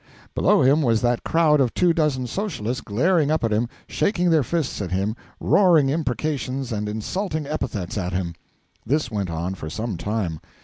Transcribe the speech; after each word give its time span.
Below 0.33 0.63
him 0.63 0.81
was 0.81 0.99
that 1.01 1.23
crowd 1.23 1.61
of 1.61 1.75
two 1.75 1.93
dozen 1.93 2.25
Socialists 2.25 2.81
glaring 2.81 3.29
up 3.29 3.43
at 3.43 3.51
him, 3.53 3.69
shaking 3.87 4.31
their 4.31 4.41
fists 4.41 4.81
at 4.81 4.89
him, 4.89 5.15
roaring 5.39 5.89
imprecations 5.91 6.71
and 6.71 6.89
insulting 6.89 7.45
epithets 7.45 7.99
at 7.99 8.11
him. 8.11 8.33
This 8.83 9.11
went 9.11 9.29
on 9.29 9.53
for 9.53 9.69
some 9.69 9.97
time. 9.97 10.39